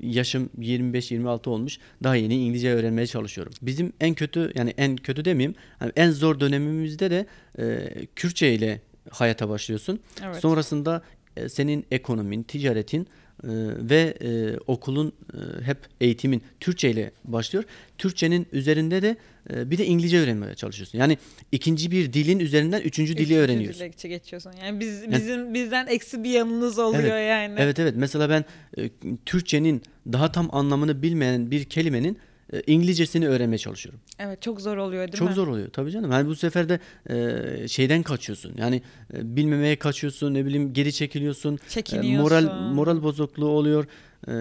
yaşım 0.02 0.50
25-26 0.58 1.48
olmuş. 1.48 1.78
Daha 2.02 2.16
yeni 2.16 2.36
İngilizce 2.36 2.74
öğrenmeye 2.74 3.06
çalışıyorum. 3.06 3.52
Bizim 3.62 3.92
en 4.00 4.14
kötü 4.14 4.52
yani 4.54 4.74
en 4.76 4.96
kötü 4.96 5.24
demeyeyim. 5.24 5.54
Hani 5.78 5.92
en 5.96 6.10
zor 6.10 6.40
dönemimizde 6.40 7.10
de 7.10 7.26
e, 7.58 7.88
Kürtçe 8.16 8.54
ile 8.54 8.80
hayata 9.10 9.48
başlıyorsun. 9.48 10.00
Evet. 10.24 10.36
Sonrasında 10.36 11.02
e, 11.36 11.48
senin 11.48 11.86
ekonomin, 11.90 12.42
ticaretin 12.42 13.06
e, 13.44 13.48
ve 13.90 14.14
e, 14.22 14.56
okulun 14.66 15.12
e, 15.34 15.62
hep 15.64 15.78
eğitimin 16.00 16.42
Türkçe 16.60 16.90
ile 16.90 17.10
başlıyor. 17.24 17.64
Türkçenin 17.98 18.46
üzerinde 18.52 19.02
de 19.02 19.16
e, 19.54 19.70
bir 19.70 19.78
de 19.78 19.86
İngilizce 19.86 20.18
öğrenmeye 20.18 20.54
çalışıyorsun. 20.54 20.98
Yani 20.98 21.18
ikinci 21.52 21.90
bir 21.90 22.12
dilin 22.12 22.38
üzerinden 22.38 22.80
üçüncü 22.80 23.12
dili 23.12 23.22
Üçüncü 23.22 23.40
öğreniyorsun. 23.40 23.80
dile 23.80 24.08
geçiyorsun. 24.08 24.52
Yani 24.64 24.80
biz 24.80 25.10
bizim 25.10 25.54
bizden 25.54 25.86
eksi 25.86 26.24
bir 26.24 26.30
yanınız 26.30 26.78
oluyor 26.78 27.02
Evet. 27.02 27.28
yani. 27.28 27.54
Evet 27.58 27.78
evet. 27.78 27.94
Mesela 27.96 28.30
ben 28.30 28.44
e, 28.78 28.90
Türkçenin 29.26 29.82
daha 30.12 30.32
tam 30.32 30.48
anlamını 30.54 31.02
bilmeyen 31.02 31.50
bir 31.50 31.64
kelimenin 31.64 32.18
e, 32.52 32.62
İngilizcesini 32.66 33.28
öğrenmeye 33.28 33.58
çalışıyorum. 33.58 34.00
Evet, 34.18 34.42
çok 34.42 34.60
zor 34.60 34.76
oluyor 34.76 35.02
değil 35.02 35.18
Çok 35.18 35.28
mi? 35.28 35.34
zor 35.34 35.48
oluyor 35.48 35.68
tabii 35.70 35.90
canım. 35.90 36.12
Yani 36.12 36.28
bu 36.28 36.36
sefer 36.36 36.68
de 36.68 36.80
e, 37.10 37.68
şeyden 37.68 38.02
kaçıyorsun. 38.02 38.52
Yani 38.58 38.82
e, 39.14 39.36
bilmemeye 39.36 39.76
kaçıyorsun, 39.76 40.34
ne 40.34 40.46
bileyim 40.46 40.72
geri 40.72 40.92
çekiliyorsun. 40.92 41.54
E, 41.54 41.68
Çekiniyorsun. 41.68 42.22
moral 42.22 42.70
moral 42.74 43.02
bozukluğu 43.02 43.48
oluyor. 43.48 43.86
E, 44.28 44.32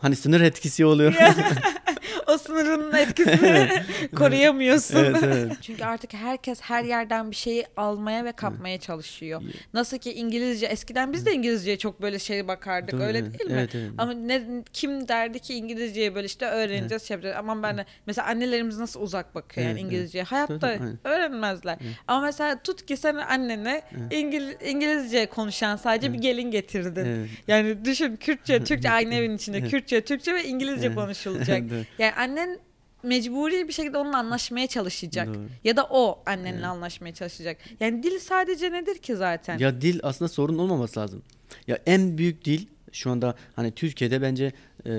hani 0.00 0.16
sınır 0.16 0.40
etkisi 0.40 0.84
oluyor. 0.84 1.14
o 2.34 2.38
sınırın 2.38 2.92
etkisini 2.92 3.68
koruyamıyorsun. 4.16 4.96
Evet, 4.96 5.22
evet. 5.22 5.52
Çünkü 5.62 5.84
artık 5.84 6.14
herkes 6.14 6.60
her 6.60 6.84
yerden 6.84 7.30
bir 7.30 7.36
şeyi 7.36 7.66
almaya 7.76 8.24
ve 8.24 8.32
kapmaya 8.32 8.80
çalışıyor. 8.80 9.42
Nasıl 9.74 9.98
ki 9.98 10.12
İngilizce 10.12 10.66
eskiden 10.66 11.12
biz 11.12 11.26
de 11.26 11.32
İngilizceye 11.32 11.78
çok 11.78 12.02
böyle 12.02 12.18
şey 12.18 12.48
bakardık 12.48 12.92
Doğru, 12.92 13.02
öyle 13.02 13.18
evet. 13.18 13.38
değil 13.38 13.50
mi? 13.50 13.56
Evet, 13.58 13.74
evet. 13.74 13.90
Ama 13.98 14.12
ne 14.12 14.42
kim 14.72 15.08
derdi 15.08 15.38
ki 15.38 15.54
İngilizceyi 15.54 16.14
böyle 16.14 16.26
işte 16.26 16.46
öğreneceğiz 16.46 17.02
şey 17.02 17.14
yapacağız. 17.14 17.36
Aman 17.38 17.62
ben 17.62 17.78
de 17.78 17.86
mesela 18.06 18.28
annelerimiz 18.28 18.78
nasıl 18.78 19.00
uzak 19.00 19.34
bakıyor 19.34 19.66
yani 19.66 19.72
Evet, 19.72 19.82
evet. 19.82 19.92
İngilizceye. 19.92 20.24
Hayatta 20.24 20.58
Tabii, 20.58 20.72
aynen. 20.72 20.98
öğrenmezler. 21.04 21.78
Ama 22.08 22.20
mesela 22.20 22.62
tut 22.62 22.86
ki 22.86 22.96
sen 22.96 23.14
annene 23.14 23.82
İngil 24.10 24.42
İngilizce 24.66 25.26
konuşan 25.26 25.76
sadece 25.76 26.12
bir 26.12 26.18
gelin 26.18 26.50
getirdin. 26.50 27.04
Evet. 27.04 27.28
Yani 27.48 27.84
düşün 27.84 28.16
Kürtçe, 28.16 28.64
Türkçe 28.64 28.90
aynı 28.90 29.14
evin 29.14 29.36
içinde 29.36 29.68
Kürtçe, 29.68 30.00
Türkçe 30.00 30.34
ve 30.34 30.44
İngilizce 30.44 30.86
Evet. 30.86 30.96
konuşulacak. 30.96 31.62
Evet. 31.72 31.86
Yani 32.12 32.30
annen 32.32 32.58
mecburi 33.02 33.68
bir 33.68 33.72
şekilde 33.72 33.98
onunla 33.98 34.18
anlaşmaya 34.18 34.66
çalışacak. 34.66 35.28
Doğru. 35.28 35.46
Ya 35.64 35.76
da 35.76 35.84
o 35.90 36.22
annenle 36.26 36.66
anlaşmaya 36.66 37.14
çalışacak. 37.14 37.56
Yani 37.80 38.02
dil 38.02 38.18
sadece 38.18 38.72
nedir 38.72 38.98
ki 38.98 39.16
zaten? 39.16 39.58
Ya 39.58 39.80
dil 39.80 40.00
aslında 40.02 40.28
sorun 40.28 40.58
olmaması 40.58 41.00
lazım. 41.00 41.22
Ya 41.66 41.78
en 41.86 42.18
büyük 42.18 42.44
dil 42.44 42.66
şu 42.92 43.10
anda 43.10 43.34
hani 43.56 43.72
Türkiye'de 43.72 44.22
bence 44.22 44.52
e, 44.86 44.90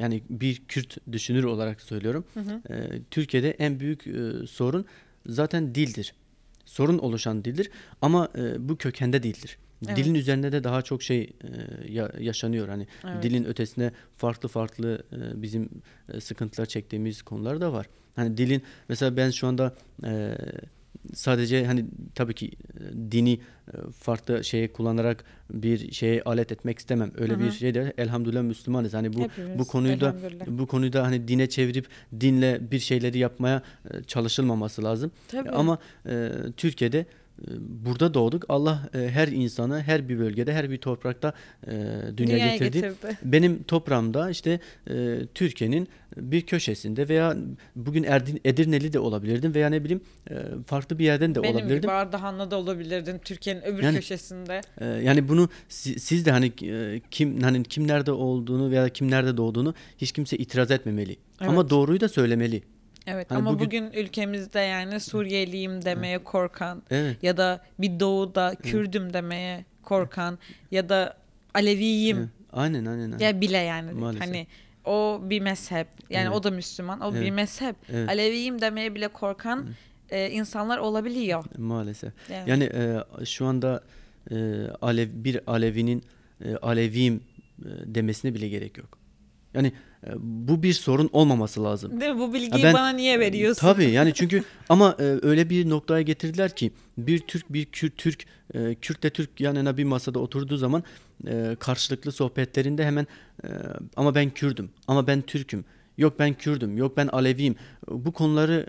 yani 0.00 0.22
bir 0.30 0.62
Kürt 0.68 1.12
düşünür 1.12 1.44
olarak 1.44 1.80
söylüyorum. 1.80 2.24
E, 2.70 3.02
Türkiye'de 3.10 3.50
en 3.50 3.80
büyük 3.80 4.06
e, 4.06 4.46
sorun 4.46 4.86
zaten 5.26 5.74
dildir. 5.74 6.14
Sorun 6.64 6.98
oluşan 6.98 7.44
dildir 7.44 7.70
ama 8.02 8.28
e, 8.38 8.68
bu 8.68 8.76
kökende 8.76 9.22
değildir. 9.22 9.58
Evet. 9.86 9.96
Dilin 9.96 10.14
üzerinde 10.14 10.52
de 10.52 10.64
daha 10.64 10.82
çok 10.82 11.02
şey 11.02 11.20
e, 11.22 11.92
ya- 11.92 12.12
yaşanıyor. 12.20 12.68
Hani 12.68 12.86
Evet. 13.04 13.22
dilin 13.22 13.44
ötesinde 13.44 13.92
farklı 14.16 14.48
farklı 14.48 15.02
e, 15.12 15.42
bizim 15.42 15.68
e, 16.12 16.20
sıkıntılar 16.20 16.66
çektiğimiz 16.66 17.22
konular 17.22 17.60
da 17.60 17.72
var. 17.72 17.86
Hani 18.16 18.36
dilin 18.36 18.62
mesela 18.88 19.16
ben 19.16 19.30
şu 19.30 19.46
anda 19.46 19.74
e, 20.04 20.34
sadece 21.14 21.66
hani 21.66 21.84
tabii 22.14 22.34
ki 22.34 22.50
dini 23.10 23.40
farklı 24.00 24.44
şeye 24.44 24.72
kullanarak 24.72 25.24
bir 25.50 25.92
şeye 25.92 26.22
alet 26.22 26.52
etmek 26.52 26.78
istemem. 26.78 27.12
Öyle 27.18 27.32
Hı 27.32 27.36
hı. 27.36 27.44
bir 27.44 27.50
şey 27.50 27.74
de 27.74 27.92
elhamdülillah 27.98 28.42
Müslümanız. 28.42 28.94
Hani 28.94 29.12
bu 29.12 29.20
Hepimiz, 29.22 29.58
bu 29.58 29.64
konuyu 29.66 30.00
da 30.00 30.16
bu 30.46 30.66
konuyu 30.66 30.92
da 30.92 31.02
hani 31.04 31.28
dine 31.28 31.48
çevirip 31.48 31.86
dinle 32.20 32.70
bir 32.70 32.78
şeyleri 32.78 33.18
yapmaya 33.18 33.62
çalışılmaması 34.06 34.84
lazım. 34.84 35.10
Tabii. 35.28 35.50
Ama 35.50 35.78
e, 36.08 36.30
Türkiye'de 36.56 37.06
burada 37.60 38.14
doğduk. 38.14 38.44
Allah 38.48 38.88
e, 38.94 38.98
her 38.98 39.28
insanı 39.28 39.80
her 39.82 40.08
bir 40.08 40.18
bölgede, 40.18 40.52
her 40.54 40.70
bir 40.70 40.76
toprakta 40.78 41.32
e, 41.66 41.70
dünya 41.70 42.16
Dünyaya 42.16 42.56
getirdi. 42.56 42.72
getirdi. 42.80 43.18
Benim 43.24 43.62
toprağımda 43.62 44.30
işte 44.30 44.60
e, 44.90 45.18
Türkiye'nin 45.34 45.88
bir 46.16 46.42
köşesinde 46.42 47.08
veya 47.08 47.36
bugün 47.76 48.02
Erdin, 48.04 48.40
Edirneli 48.44 48.92
de 48.92 48.98
olabilirdim 48.98 49.54
veya 49.54 49.68
ne 49.68 49.84
bileyim 49.84 50.00
farklı 50.66 50.98
bir 50.98 51.04
yerden 51.04 51.34
de 51.34 51.42
Benim 51.42 51.54
olabilirdim. 51.56 51.80
gibi 51.82 51.92
Ardahan'da 51.92 52.50
da 52.50 52.56
olabilirdin 52.58 53.18
Türkiye'nin 53.24 53.62
öbür 53.62 53.82
Yani- 53.82 53.96
köşesinde. 53.96 54.60
Yani 55.02 55.28
bunu 55.28 55.48
si- 55.68 56.00
siz 56.00 56.26
de 56.26 56.30
hani 56.30 56.52
kim 57.10 57.40
hani 57.42 57.62
kim 57.62 57.88
nerede 57.88 58.12
olduğunu 58.12 58.70
veya 58.70 58.88
kim 58.88 59.10
nerede 59.10 59.36
doğduğunu 59.36 59.74
hiç 59.98 60.12
kimse 60.12 60.36
itiraz 60.36 60.70
etmemeli. 60.70 61.16
Ama 61.40 61.60
Evet. 61.60 61.70
doğruyu 61.70 62.00
da 62.00 62.08
söylemeli. 62.08 62.62
Evet 63.06 63.30
Hani 63.30 63.38
ama 63.38 63.52
bugün- 63.58 63.86
bugün... 63.86 64.00
ülkemizde 64.02 64.60
yani 64.60 65.00
Suriyeliyim 65.00 65.84
demeye 65.84 66.18
korkan 66.18 66.82
Evet. 66.90 67.22
ya 67.22 67.36
da 67.36 67.60
bir 67.78 68.00
doğuda 68.00 68.54
Kürdüm 68.62 69.12
demeye 69.12 69.64
korkan 69.82 70.38
ya 70.70 70.88
da 70.88 71.16
Aleviyim 71.54 72.16
Evet. 72.18 72.28
Aynen 72.52 72.84
aynen. 72.86 73.02
aynen. 73.12 73.18
ya 73.18 73.40
bile 73.40 73.58
yani 73.58 73.92
Maalesef. 73.92 74.26
hani 74.26 74.46
o 74.84 75.20
bir 75.22 75.40
mezhep 75.40 75.86
yani 76.10 76.26
Evet. 76.26 76.36
o 76.36 76.42
da 76.42 76.50
Müslüman 76.50 77.00
o 77.00 77.14
bir 77.14 77.18
Evet. 77.18 77.32
mezhep 77.32 77.76
Evet. 77.92 78.08
Aleviyim 78.08 78.60
demeye 78.60 78.94
bile 78.94 79.08
korkan 79.08 79.66
e, 80.10 80.30
insanlar 80.30 80.78
olabiliyor. 80.78 81.44
Maalesef. 81.58 82.12
Evet. 82.30 82.48
Yani 82.48 82.64
e, 82.64 83.00
şu 83.24 83.46
anda 83.46 83.82
e, 84.30 84.36
Alev 84.80 85.08
bir 85.12 85.40
Alevinin 85.46 86.02
e, 86.44 86.56
Aleviyim 86.56 87.22
e, 87.58 87.64
demesine 87.94 88.34
bile 88.34 88.48
gerek 88.48 88.78
yok. 88.78 88.98
Yani 89.54 89.66
e, 89.68 89.72
bu 90.18 90.62
bir 90.62 90.72
sorun 90.72 91.10
olmaması 91.12 91.64
lazım. 91.64 92.00
Değil 92.00 92.12
mi? 92.12 92.18
Bu 92.18 92.34
bilgiyi 92.34 92.64
ben- 92.64 92.74
bana 92.74 92.88
niye 92.88 93.20
veriyorsun? 93.20 93.60
Tabii 93.60 93.90
yani 93.90 94.14
çünkü 94.14 94.42
ama 94.68 94.96
e, 94.98 95.02
öyle 95.02 95.50
bir 95.50 95.70
noktaya 95.70 96.02
getirdiler 96.02 96.56
ki 96.56 96.70
bir 96.98 97.18
Türk 97.18 97.52
bir 97.52 97.64
Kürt 97.64 97.96
Türk 97.96 98.24
e, 98.54 98.74
Kürtle 98.74 99.10
Türk 99.10 99.40
yan 99.40 99.54
yana 99.54 99.76
bir 99.76 99.84
masada 99.84 100.18
oturduğu 100.18 100.56
zaman 100.56 100.84
e, 101.26 101.56
karşılıklı 101.60 102.12
sohbetlerinde 102.12 102.84
hemen 102.86 103.06
ama 103.96 104.14
ben 104.14 104.30
Kürdüm 104.30 104.70
ama 104.88 105.06
ben 105.06 105.22
Türk'üm. 105.22 105.64
Yok 105.98 106.18
ben 106.18 106.34
Kürdüm, 106.34 106.76
yok 106.76 106.96
ben 106.96 107.06
Aleviyim. 107.06 107.56
Bu 107.88 108.12
konuları 108.12 108.66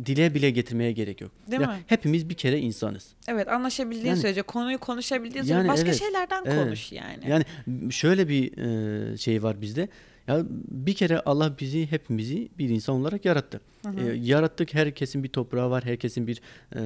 e, 0.00 0.06
dile 0.06 0.34
bile 0.34 0.50
getirmeye 0.50 0.92
gerek 0.92 1.20
yok. 1.20 1.30
Değil 1.50 1.62
Ya 1.62 1.68
mi? 1.68 1.78
Hepimiz 1.86 2.28
bir 2.28 2.34
kere 2.34 2.58
insanız. 2.58 3.08
Evet 3.28 3.48
anlaşabildiğin 3.48 4.06
Yani- 4.06 4.20
sürece 4.20 4.42
konuyu 4.42 4.78
konuşabildiğin 4.78 5.42
sürece 5.42 5.54
Yani 5.54 5.68
başka 5.68 5.86
evet, 5.88 5.98
şeylerden 5.98 6.42
evet. 6.46 6.64
konuş 6.64 6.92
yani. 6.92 7.24
Yani 7.28 7.44
şöyle 7.92 8.28
bir 8.28 8.58
e, 9.12 9.16
şey 9.16 9.42
var 9.42 9.60
bizde. 9.60 9.88
Ya 10.28 10.42
bir 10.70 10.94
kere 10.94 11.20
Allah 11.20 11.54
bizi 11.60 11.90
hepimizi 11.90 12.48
bir 12.58 12.68
insan 12.68 12.96
olarak 12.96 13.24
yarattı. 13.24 13.60
E, 13.98 14.02
yarattık 14.12 14.74
herkesin 14.74 15.24
bir 15.24 15.28
toprağı 15.28 15.70
var, 15.70 15.84
herkesin 15.84 16.26
bir 16.26 16.40
e, 16.76 16.80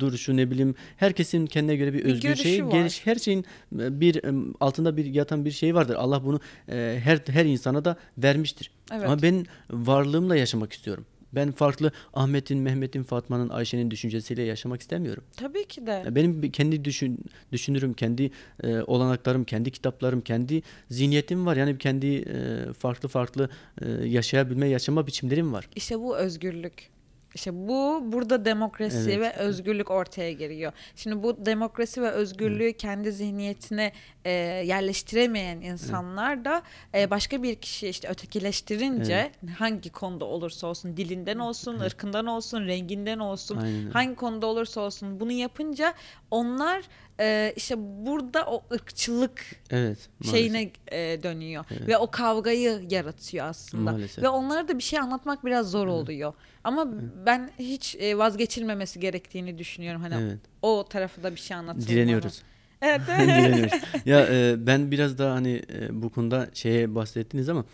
duruşu 0.00 0.36
ne 0.36 0.50
bileyim, 0.50 0.74
herkesin 0.96 1.46
kendine 1.46 1.76
göre 1.76 1.92
bir 1.92 1.98
Bir 2.04 2.04
özgür 2.12 2.34
şeyi, 2.34 2.66
var. 2.66 2.70
geliş 2.70 3.06
her 3.06 3.14
şeyin 3.16 3.44
e, 3.78 4.00
bir 4.00 4.24
e, 4.24 4.52
altında 4.60 4.96
bir 4.96 5.04
yatan 5.04 5.44
bir 5.44 5.50
şey 5.50 5.74
vardır. 5.74 5.94
Allah 5.94 6.24
bunu 6.24 6.40
e, 6.68 7.00
her 7.04 7.20
her 7.26 7.44
insana 7.44 7.84
da 7.84 7.96
vermiştir. 8.18 8.70
Evet. 8.92 9.04
Ama 9.04 9.22
ben 9.22 9.46
varlığımla 9.70 10.36
yaşamak 10.36 10.72
istiyorum. 10.72 11.06
Ben 11.36 11.52
farklı 11.52 11.92
Ahmet'in, 12.14 12.58
Mehmet'in, 12.58 13.02
Fatma'nın, 13.02 13.48
Ayşe'nin 13.48 13.90
düşüncesiyle 13.90 14.42
yaşamak 14.42 14.80
istemiyorum. 14.80 15.24
Tabii 15.36 15.64
ki 15.64 15.86
de. 15.86 16.04
Benim 16.10 16.50
kendi 16.50 16.84
düşün, 16.84 17.18
düşünürüm, 17.52 17.94
kendi 17.94 18.30
e, 18.62 18.80
olanaklarım, 18.80 19.44
kendi 19.44 19.70
kitaplarım, 19.70 20.20
kendi 20.20 20.62
zihniyetim 20.90 21.46
var. 21.46 21.56
Yani 21.56 21.78
kendi 21.78 22.06
e, 22.16 22.72
farklı 22.72 23.08
farklı 23.08 23.50
e, 23.82 23.90
yaşayabilme, 23.90 24.68
yaşama 24.68 25.06
biçimlerim 25.06 25.52
var. 25.52 25.68
İşte 25.76 26.00
bu 26.00 26.16
özgürlük. 26.16 26.96
İşte 27.34 27.54
bu 27.54 28.02
burada 28.12 28.44
demokrasi 28.44 29.10
Evet. 29.10 29.20
ve 29.20 29.32
özgürlük 29.32 29.90
ortaya 29.90 30.32
giriyor. 30.32 30.72
Şimdi 30.96 31.22
bu 31.22 31.46
demokrasi 31.46 32.02
ve 32.02 32.10
özgürlüğü 32.10 32.72
kendi 32.72 33.12
zihniyetine 33.12 33.92
e, 34.26 34.30
yerleştiremeyen 34.66 35.60
insanlar 35.60 36.44
da 36.44 36.62
e, 36.94 37.10
başka 37.10 37.42
bir 37.42 37.54
kişi 37.54 37.88
işte 37.88 38.08
ötekileştirince 38.08 39.32
hangi 39.58 39.90
konuda 39.90 40.24
olursa 40.24 40.66
olsun 40.66 40.96
dilinden 40.96 41.38
olsun, 41.38 41.80
ırkından 41.80 42.26
olsun, 42.26 42.66
renginden 42.66 43.18
olsun, 43.18 43.56
Aynen 43.56 43.90
hangi 43.90 44.14
konuda 44.14 44.46
olursa 44.46 44.80
olsun 44.80 45.20
bunu 45.20 45.32
yapınca 45.32 45.94
onlar 46.30 46.82
e, 47.20 47.52
işte 47.56 47.74
burada 47.78 48.46
o 48.46 48.62
ırkçılık 48.72 49.42
Evet. 49.70 50.08
maalesef. 50.18 50.30
şeyine 50.40 50.70
e, 50.92 51.22
dönüyor 51.22 51.64
ve 51.86 51.96
o 51.98 52.10
kavgayı 52.10 52.86
yaratıyor 52.90 53.46
aslında 53.46 53.92
Maalesef. 53.92 54.24
ve 54.24 54.28
onlara 54.28 54.68
da 54.68 54.78
bir 54.78 54.82
şey 54.82 54.98
anlatmak 54.98 55.44
biraz 55.44 55.70
zor 55.70 55.86
oluyor 55.86 56.32
ama 56.64 56.86
ben 57.26 57.50
hiç 57.58 57.96
e, 57.96 58.18
vazgeçilmemesi 58.18 59.00
gerektiğini 59.00 59.58
düşünüyorum 59.58 60.02
hani 60.02 60.14
Evet. 60.14 60.38
o 60.62 60.84
tarafı 60.90 61.22
da 61.22 61.34
bir 61.34 61.40
şey 61.40 61.56
anlatılmalı. 61.56 61.88
Direniyoruz. 61.88 62.42
Evet. 62.82 63.00
Ya 64.06 64.26
e, 64.30 64.66
ben 64.66 64.90
biraz 64.90 65.18
daha 65.18 65.34
hani 65.34 65.62
e, 65.80 66.02
bu 66.02 66.10
konuda 66.10 66.48
şeye 66.54 66.94
bahsettiniz 66.94 67.48
ama 67.48 67.64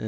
e, 0.00 0.06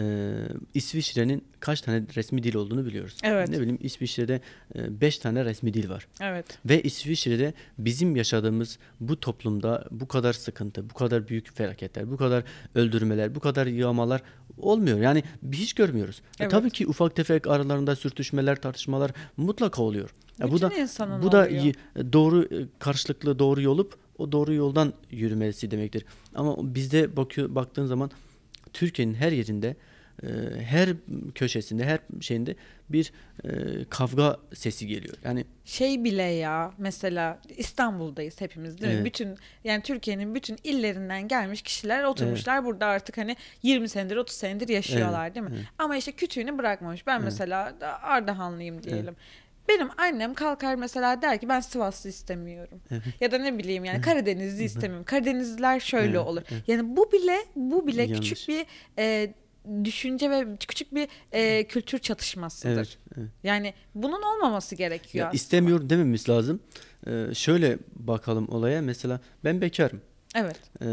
İsviçre'nin 0.74 1.44
kaç 1.60 1.80
tane 1.80 2.02
resmi 2.16 2.42
dil 2.42 2.54
olduğunu 2.54 2.86
biliyoruz. 2.86 3.16
Evet. 3.22 3.48
Ne 3.48 3.56
bileyim 3.60 3.78
İsviçre'de 3.80 4.40
5 4.74 5.18
tane 5.18 5.44
resmi 5.44 5.74
dil 5.74 5.88
var. 5.90 6.06
evet. 6.20 6.58
Ve 6.66 6.82
İsviçre'de 6.82 7.54
bizim 7.78 8.16
yaşadığımız 8.16 8.78
bu 9.00 9.20
toplumda 9.20 9.84
bu 9.90 10.08
kadar 10.08 10.32
sıkıntı, 10.32 10.90
bu 10.90 10.94
kadar 10.94 11.28
büyük 11.28 11.56
felaketler, 11.56 12.10
bu 12.10 12.16
kadar 12.16 12.44
öldürmeler, 12.74 13.34
bu 13.34 13.40
kadar 13.40 13.66
yağmalar 13.66 14.22
olmuyor. 14.58 14.98
Yani 15.00 15.22
hiç 15.52 15.72
görmüyoruz. 15.74 16.18
E, 16.18 16.22
Evet. 16.42 16.50
tabii 16.50 16.70
ki 16.70 16.86
ufak 16.86 17.16
tefek 17.16 17.46
aralarında 17.46 17.96
sürtüşmeler, 17.96 18.56
tartışmalar 18.60 19.10
mutlaka 19.36 19.82
oluyor. 19.82 20.10
Ya 20.38 20.50
bu 20.50 20.60
da 20.60 20.70
bu 21.22 21.32
da 21.32 21.44
oluyor. 21.46 21.62
y- 21.64 21.74
doğru 22.12 22.42
e, 22.44 22.56
karşılıklı 22.78 23.38
doğru 23.38 23.62
yolup 23.62 24.03
o 24.18 24.33
doğru 24.33 24.54
yoldan 24.54 24.92
yürümesi 25.11 25.71
demektir. 25.71 26.04
Ama 26.35 26.75
bizde 26.75 27.16
bakıyor 27.16 27.54
baktığın 27.54 27.87
zaman 27.87 28.11
Türkiye'nin 28.73 29.14
her 29.14 29.33
yerinde 29.33 29.76
e, 30.23 30.26
her 30.62 30.88
köşesinde, 31.35 31.85
her 31.85 31.99
şeyinde 32.21 32.56
bir 32.88 33.12
e, 33.44 33.49
kavga 33.90 34.37
sesi 34.54 34.87
geliyor. 34.87 35.14
Yani 35.25 35.44
Şey 35.64 36.04
bile 36.04 36.23
ya 36.23 36.73
mesela 36.78 37.40
İstanbul'dayız 37.56 38.40
hepimiz 38.40 38.80
değil 38.80 38.92
mi? 38.92 38.97
Evet. 38.97 39.06
Bütün 39.06 39.37
yani 39.64 39.83
Türkiye'nin 39.83 40.35
bütün 40.35 40.56
illerinden 40.64 41.28
gelmiş 41.28 41.62
kişiler 41.62 42.04
oturmuşlar 42.04 42.64
burada 42.64 42.87
artık 42.87 43.18
hani 43.18 43.37
20 43.62 43.88
senedir 43.88 44.16
30 44.16 44.37
senedir 44.37 44.68
yaşıyorlar 44.68 45.35
değil 45.35 45.47
mi? 45.47 45.52
Ama 45.78 45.97
işte 45.97 46.12
kütüğünü 46.12 46.59
bırakmamış. 46.59 47.06
Ben 47.06 47.23
mesela 47.23 47.80
da 47.80 48.02
Ardahanlıyım 48.02 48.83
diyelim. 48.83 49.16
Benim 49.68 49.88
annem 49.99 50.35
kalkar 50.35 50.75
mesela 50.75 51.23
der 51.23 51.40
ki 51.40 51.49
ben 51.49 51.61
Sivaslı 51.61 52.11
istemiyorum. 52.11 52.80
Ya 53.21 53.33
da 53.33 53.38
ne 53.38 53.59
bileyim 53.59 53.85
yani 53.85 54.00
Karadenizli 54.00 54.64
istemiyorum. 54.64 55.04
Karadenizliler 55.04 55.80
şöyle 55.80 56.16
Evet, 56.16 56.26
olur. 56.26 56.42
Yani 56.66 56.97
bu 56.97 57.12
bile 57.12 57.37
bu 57.56 57.87
bile 57.87 58.02
Yanlış. 58.02 58.30
küçük 58.30 58.49
bir 58.49 58.66
e, 58.99 59.35
düşünce 59.85 60.30
ve 60.30 60.47
küçük 60.68 60.94
bir 60.94 61.09
e, 61.33 61.64
kültür 61.64 61.99
çatışmasıdır. 61.99 62.75
evet, 62.75 62.99
evet. 63.18 63.28
Yani 63.44 63.75
bunun 63.94 64.23
olmaması 64.23 64.75
gerekiyor. 64.75 65.23
Ya 65.23 65.26
aslında. 65.28 65.37
istemiyor 65.37 65.90
dememiz 65.90 66.28
lazım. 66.28 66.61
Ee, 67.06 67.35
şöyle 67.35 67.78
bakalım 67.97 68.49
olaya. 68.49 68.83
Mesela 68.83 69.21
ben 69.44 69.61
bekarım. 69.61 70.00
Evet. 70.37 70.56
Ee, 70.83 70.87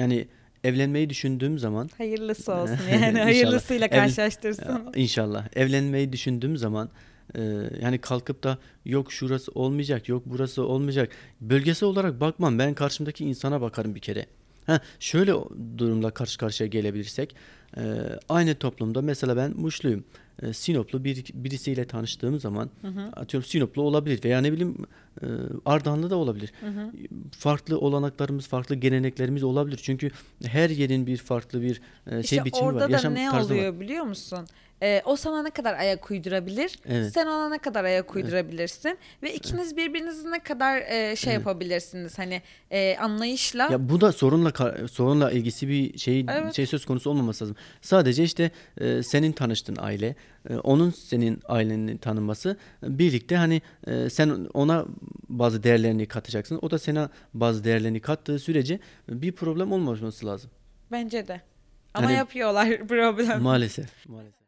yani 0.00 0.28
evlenmeyi 0.64 1.10
düşündüğüm 1.10 1.58
zaman 1.58 1.90
Hayırlısı 1.98 2.52
olsun 2.52 2.78
yani 3.02 3.18
hayırlısıyla 3.18 3.86
Ev- 3.86 3.90
karşılaştırsın. 3.90 4.64
Ya, 4.72 4.82
İnşallah. 4.94 5.46
Evlenmeyi 5.56 6.12
düşündüğüm 6.12 6.56
zaman 6.56 6.88
e, 7.34 7.40
yani 7.82 7.98
kalkıp 7.98 8.44
da 8.44 8.58
yok 8.84 9.12
şurası 9.12 9.52
olmayacak, 9.52 10.08
yok 10.08 10.22
burası 10.26 10.62
olmayacak. 10.62 11.12
Bölgesi 11.40 11.84
olarak 11.84 12.20
bakmam. 12.20 12.58
Ben 12.58 12.74
karşımdaki 12.74 13.24
insana 13.24 13.60
bakarım 13.60 13.94
bir 13.94 14.00
kere. 14.00 14.26
Ha, 14.66 14.80
şöyle 15.00 15.32
durumla 15.78 16.10
karşı 16.10 16.38
karşıya 16.38 16.68
gelebilirsek 16.68 17.34
e, 17.76 17.82
aynı 18.28 18.54
toplumda 18.54 19.02
mesela 19.02 19.36
ben 19.36 19.52
Muşluyum. 19.56 20.04
E, 20.42 20.52
Sinoplu 20.52 21.04
bir, 21.04 21.24
birisiyle 21.34 21.84
tanıştığım 21.86 22.40
zaman 22.40 22.70
atıyorum 23.16 23.48
Sinoplu 23.48 23.82
olabilir 23.82 24.24
veya 24.24 24.40
ne 24.40 24.52
bileyim 24.52 24.76
e, 25.22 25.26
Ardahanlı 25.66 26.10
da 26.10 26.16
olabilir. 26.16 26.52
Farklı 27.38 27.78
olanaklarımız, 27.78 28.48
farklı 28.48 28.74
geleneklerimiz 28.74 29.42
olabilir. 29.42 29.80
Çünkü 29.82 30.10
her 30.46 30.70
yerin 30.70 31.06
bir 31.06 31.16
farklı 31.16 31.62
bir 31.62 31.80
e, 32.06 32.10
şey 32.10 32.20
İşte 32.20 32.44
biçimi 32.44 32.66
orada 32.68 32.80
var. 32.80 32.88
da 32.88 32.92
Yaşam 32.92 33.14
ne 33.14 33.30
tarzı 33.30 33.50
var. 33.54 33.58
oluyor 33.58 33.80
biliyor 33.80 34.04
musun? 34.04 34.46
Ee, 34.82 35.02
o 35.04 35.16
sana 35.16 35.42
ne 35.42 35.50
kadar 35.50 35.74
ayak 35.74 36.10
uydurabilir, 36.10 36.78
Evet. 36.88 37.12
sen 37.12 37.26
ona 37.26 37.48
ne 37.48 37.58
kadar 37.58 37.84
ayak 37.84 38.16
uydurabilirsin 38.16 38.98
ve 39.22 39.34
ikiniz 39.34 39.76
birbirinizi 39.76 40.30
ne 40.30 40.38
kadar 40.38 40.78
e, 40.80 41.16
şey 41.16 41.32
yapabilirsiniz 41.34 42.18
hani 42.18 42.42
e, 42.70 42.96
anlayışla. 42.96 43.68
Ya 43.72 43.88
bu 43.88 44.00
da 44.00 44.12
sorunla 44.12 44.52
sorunla 44.90 45.30
ilgisi 45.30 45.68
bir 45.68 45.98
şey 45.98 46.26
Evet. 46.30 46.54
şey 46.54 46.66
söz 46.66 46.84
konusu 46.84 47.10
olmaması 47.10 47.44
lazım. 47.44 47.56
Sadece 47.80 48.24
işte 48.24 48.50
e, 48.80 49.02
senin 49.02 49.32
tanıştığın 49.32 49.76
aile, 49.80 50.06
e, 50.06 50.14
onun 50.62 50.90
senin 50.90 51.40
aileni 51.44 51.98
tanıması 51.98 52.56
birlikte 52.82 53.36
hani 53.36 53.62
e, 53.86 54.10
sen 54.10 54.28
ona 54.54 54.86
bazı 55.28 55.62
değerlerini 55.62 56.06
katacaksın. 56.08 56.58
O 56.62 56.70
da 56.70 56.78
sana 56.78 57.10
bazı 57.34 57.64
değerlerini 57.64 58.00
kattığı 58.00 58.38
sürece 58.38 58.80
bir 59.08 59.32
problem 59.32 59.72
olmaması 59.72 60.26
lazım. 60.26 60.50
Bence 60.90 61.28
de. 61.28 61.40
Ama 61.94 62.06
Hani- 62.06 62.16
yapıyorlar 62.16 62.68
problem. 62.88 63.42
Maalesef. 63.42 64.06
Maalesef. 64.08 64.38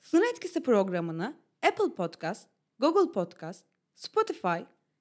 Sınır 0.00 0.26
Etkisi 0.32 0.62
programını 0.62 1.36
Apple 1.66 1.94
Podcast, 1.94 2.48
Google 2.78 3.12
Podcast, 3.12 3.64
Spotify, 3.94 4.58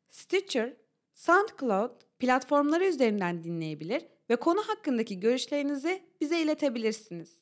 Stitcher, 0.10 0.74
SoundCloud 1.14 1.92
platformları 2.20 2.86
üzerinden 2.86 3.44
dinleyebilir 3.44 4.06
ve 4.30 4.36
konu 4.36 4.62
hakkındaki 4.68 5.20
görüşlerinizi 5.20 6.04
bize 6.22 6.42
iletebilirsiniz. 6.42 7.38